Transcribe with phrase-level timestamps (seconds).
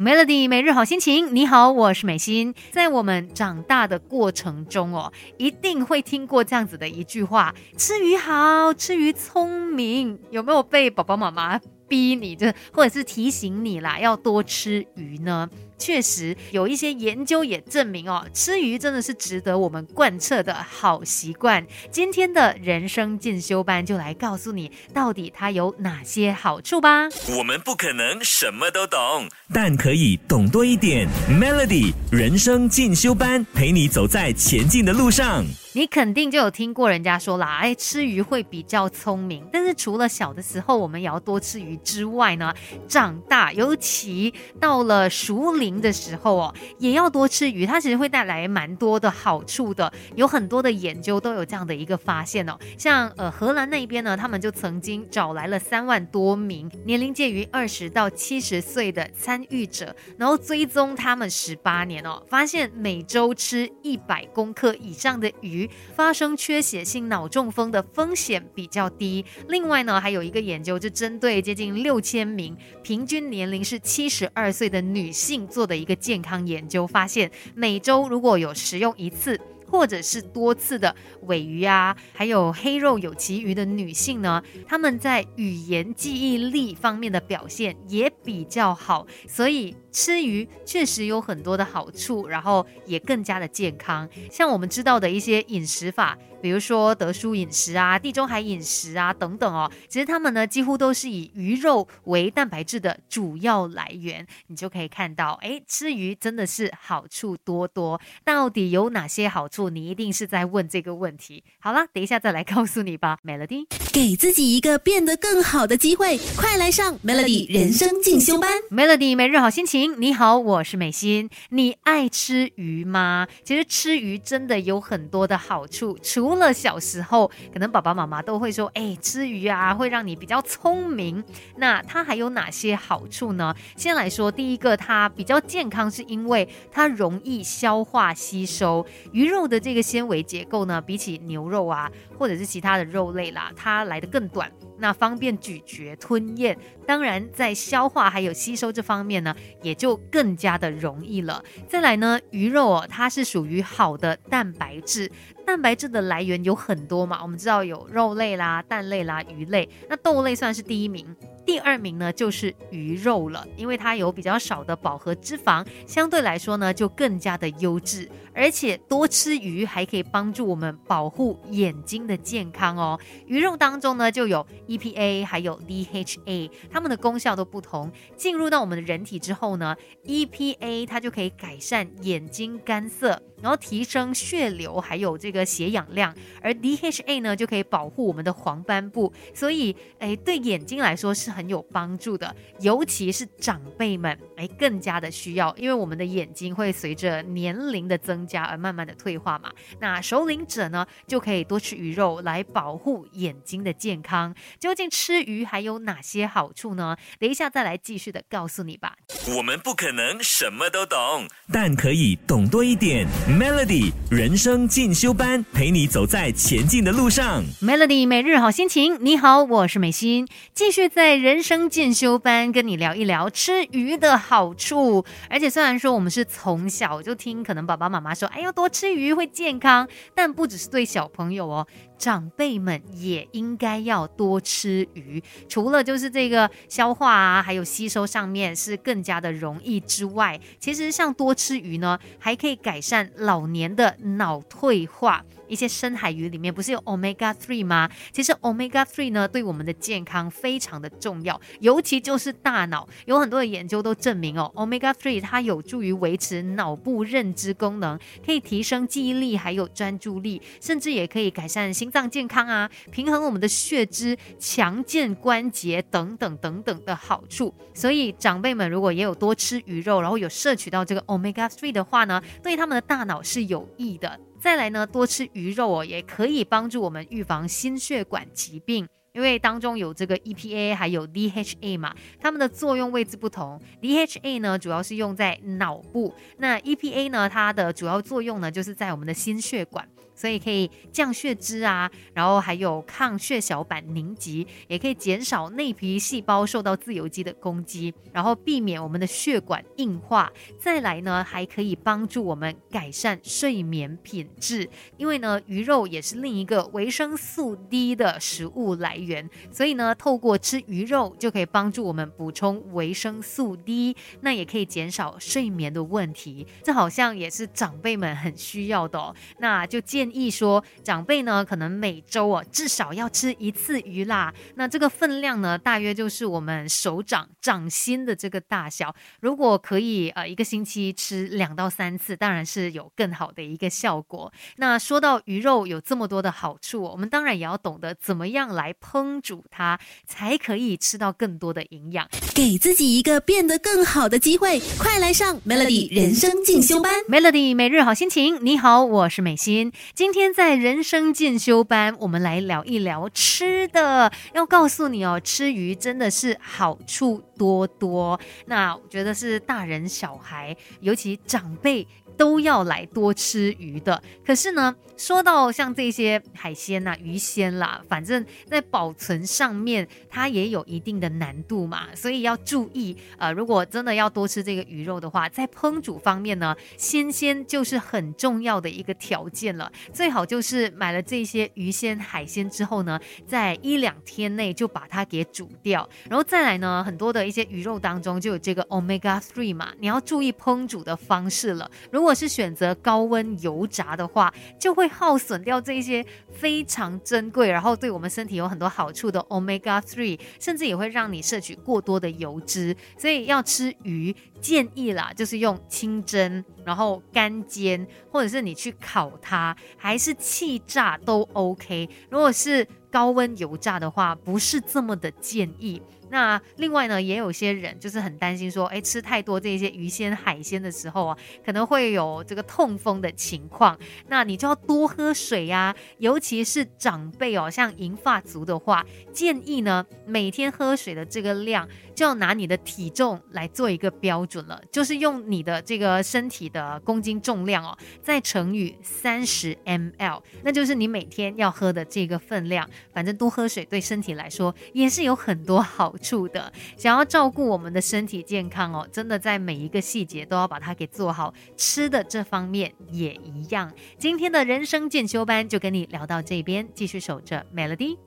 [0.00, 2.54] Melody 每日好心情，你好，我是美心。
[2.70, 10.16] 在我们长大的过程中哦，一定会听过这样子的一句话：吃鱼好，吃鱼聪明。
[10.30, 15.50] 有没有被爸爸妈妈逼你，就或者是提醒你啦，要多吃鱼呢？
[15.78, 21.64] 确实有一些研究也证明哦，吃鱼真的是值得我们贯彻的好习惯。
[21.90, 27.08] 今天的人生进修班就来告诉你，到底它有哪些好处吧。
[27.38, 31.08] 我们不可能什么都懂，但可以懂多一点。
[31.30, 35.44] Melody 人生进修班陪你走在前进的路上。
[35.74, 39.46] 你肯定就有听过人家说啦，哎，吃鱼会比较聪明。
[39.52, 42.52] 但是除了小的时候我们也要多吃鱼之外呢，
[42.88, 47.66] 长大尤其到了熟龄的时候哦，也要多吃鱼。
[47.66, 52.56] 它其实会带来蛮多的好处的，有很多的研究都有这样的一个发现哦。
[52.78, 65.68] 像呃荷兰那边呢，他们就曾经找来了三万多名年龄介于二十到七十岁的参与者，然后追踪他们十八年哦，发现每周吃一百公克以上的鱼。
[65.94, 69.24] 发生缺血性脑中风的风险比较低。
[69.48, 79.40] 另外呢，还有一个研究，就针对接近六千名平均年龄是七十二岁的女性做的一个健康研究，发现每周如果有食用一次。
[79.70, 94.08] 或者是多次的尾鱼啊，还有黑肉有鳍鱼的女性呢，她们在语言记忆力方面的表现也比较好，所以吃鱼确实有很多的好处，然后也更加的健康。
[94.30, 96.16] 像我们知道的一些饮食法。
[96.40, 104.26] 比如说德叔饮食啊、地中海饮食啊等等哦，其实他们呢几乎都是以鱼肉为蛋白质的主要来源。
[104.46, 108.00] 你就可以看到，哎，吃鱼真的是好处多多。
[108.24, 109.68] 到底有哪些好处？
[109.70, 111.42] 你一定是在问这个问题。
[111.58, 113.18] 好了，等一下再来告诉你吧。
[113.24, 118.50] Melody，给自己一个变得更好的机会，快来上 Melody 人生进修班。
[118.70, 121.28] Melody 每日好心情，你好，我是美心。
[121.50, 123.26] 你爱吃鱼吗？
[123.44, 131.24] 其实吃鱼真的有很多的好处，除除了小时候，可能爸爸妈妈都会说：“哎，吃鱼啊，会让你比较聪明。”
[131.56, 133.54] 那它还有哪些好处呢？
[133.78, 138.84] 先来说第一个，它比较健康，是因为它容易消化吸收。
[139.10, 144.52] 鱼肉的这个纤维结构呢，比起牛肉啊，或者是其他的肉类啦，它来的更短。
[144.78, 146.56] 那方便咀嚼吞咽，
[146.86, 151.42] 当然在消化还有吸收这方面呢，也就更加的容易了。
[151.68, 155.10] 再来呢，鱼肉哦，它是属于好的蛋白质，
[155.46, 161.16] 蛋白质的来源有很多嘛，我们知道有肉类啦、蛋类啦、鱼类，那豆类算是第一名。
[161.48, 173.00] 第二名呢就是鱼肉了，因为它有比较少的饱和脂肪，相对来说呢就更加的优质，而且多吃鱼还可以帮助我们保护眼睛的健康哦。
[173.26, 177.90] 鱼肉当中呢就有 EPA 还有 DHA，它们的功效都不同。
[178.14, 183.22] 进入到我们的人体之后呢，EPA 它就可以改善眼睛干涩。
[183.40, 199.50] 然后提升血流，还有这个血氧量，而 DHA 呢就可以保护我们的黄斑部，所以哎对眼睛来说是有帮助的，尤其是长辈们哎更加的需要，因为我们的眼睛会随着年龄的增加而慢慢的退化嘛。
[199.78, 204.34] 那首领者呢就可以多吃鱼肉来保护眼睛的健康。
[204.58, 206.96] 究竟吃鱼还有哪些好处呢？
[207.18, 208.94] 等一下再来继续的告诉你吧。
[209.36, 213.06] 我们不可能什么都懂，但可以懂多一点。
[213.28, 217.42] Melody 人生进修班，陪你走在前进的路上。
[217.60, 225.04] Melody 每日好心情，你好，我是美心，继续在人人生进修班跟你聊一聊吃鱼的好处。
[225.28, 231.66] 而且虽然说我们是从小就听，可能爸爸妈妈说，哎呦多吃鱼会健康，但不只是对小朋友哦。
[231.98, 245.22] 长辈们也应该要多吃鱼，除了就是这个消化啊，还有吸收上面是更加的容易之外，其实像多吃鱼呢，还可以改善老年的脑退化。
[245.48, 247.90] 一些深海鱼里面不是有 omega three 吗？
[248.12, 261.90] 其实 omega three 呢，对我们的健康非常的重要，尤其就是大脑，有很多的研究都证明哦，omega three 它有助于维持脑部认知功能，可以提升记忆力，还有专注力，甚至也可以改善心。
[261.90, 267.54] 脏健康啊，平衡我们的血脂，强健关节等等等等的好处。
[267.74, 274.20] 所以长辈们如果也有多吃鱼肉，然后有摄取到这个 omega three 的话呢，对他们的大脑是有益的。
[274.40, 278.86] 再来呢，多吃鱼肉哦，也可以帮助我们预防心血管疾病。
[279.12, 283.60] 因为当中有这个 EPA 还有 DHA 嘛，它们的作用位置不同。
[283.80, 289.88] DHA 呢主要是用在脑部，那 EPA 呢它的主要作用呢就是在我们的心血管。
[290.14, 300.32] 所以可以降血脂啊，然后还有抗血小板凝集，也可以减少内皮细胞受到自由基的攻击，然后避免我们的血管硬化。
[300.58, 309.07] 再来呢，还可以帮助我们改善睡眠品质，因为呢，鱼肉也是另一个维生素 D 的食物来源，
[309.50, 316.46] 所以呢，透过吃鱼肉就可以帮助我们补充维生素 D，那也可以减少睡眠的问题。
[316.62, 319.14] 这好像也是长辈们很需要的哦。
[319.38, 324.32] 那就建议说，长辈呢可能每周哦至少要吃一次鱼啦。
[324.56, 328.94] 那这个分量呢，大约就是我们手掌掌心的这个大小。
[329.20, 334.32] 如果可以呃一个星期吃两到三次，当然是有更好的一个效果。
[334.56, 342.08] 那说到鱼肉有这么多的好处，我们当然也要懂得怎么样来烹煮它，才可以吃到更多的营养。
[342.34, 346.92] 给自己一个变得更好的机会，快来上 Melody 人生进修班。
[347.08, 349.72] Melody 每日好心情，你好，我是美心。
[349.94, 354.10] 今天在人生进修班，我们来聊一聊吃的。
[354.32, 358.18] 要告诉你哦，吃鱼真的是好处多多。
[358.46, 361.86] 那我觉得是大人小孩，尤其长辈。
[362.16, 372.96] 都要来多吃鱼的，可是呢，说到像这些海鲜呐、鱼鲜啦，反正在保保存上面它也有一定的难度嘛，所以要注意。
[373.16, 379.72] 呃，如果真的要多吃这个鱼肉的话，在烹煮方面呢，新鲜就是很重要的一个条件了。
[379.92, 391.68] 最好就是买了这些鱼鲜、海鲜之后呢，在一两天内就把它给煮掉，然后再来呢，很多的一些鱼肉当中就有这个 omega three 嘛，你要注意烹煮的方式了。
[391.90, 402.76] 如果是选择高温油炸的话，就会耗损掉这些非常珍贵，然后对我们身体有很多好处的 omega three，甚至也会让你摄取过多的油脂。
[402.98, 411.88] 所以要吃鱼，建议啦，就是用清蒸，然后干煎，或者是你去烤它，还是气炸都 OK。
[412.10, 415.80] 如果是高温油炸的话，不是这么的建议。
[416.10, 423.78] 那另外呢，也有些人就是很担心说，哎，吃太多这些鱼鲜、海鲜的时候啊，可能会有这个痛风的情况。
[424.08, 442.68] 那你就要多喝水呀，尤其是长辈哦，像银发族的话，建议呢每天喝水的这个量，就要拿你的体重来做一个标准了，就是用你的这个身体的公斤重量哦，再乘以三十 ml，那就是你每天要喝的这个分量。
[442.92, 446.50] 反正多喝水对身体来说也是有很多好处的。
[446.76, 451.34] 想要照顾我们的身体健康哦，真的在每一个细节都要把它给做好。
[451.56, 453.70] 吃的这方面也一样。
[453.98, 457.98] 今天的人生进修班就跟你聊到这边，继续守着 Melody。